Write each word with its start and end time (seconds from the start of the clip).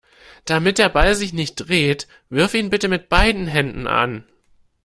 Damit 0.45 0.79
der 0.79 0.89
Ball 0.89 1.13
sich 1.13 1.31
nicht 1.31 1.57
dreht, 1.69 2.07
wirf 2.29 2.55
ihn 2.55 2.71
bitte 2.71 2.87
mit 2.87 3.07
beiden 3.07 3.45
Händen 3.45 3.85
an. 3.85 4.23